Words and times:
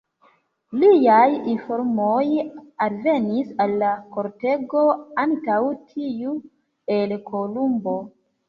Liaj 0.83 1.27
informoj 1.51 2.23
alvenis 2.87 3.53
al 3.67 3.75
la 3.83 3.91
kortego 4.17 4.83
antaŭ 5.27 5.61
tiuj 5.93 6.37
el 6.99 7.19
Kolumbo. 7.33 7.99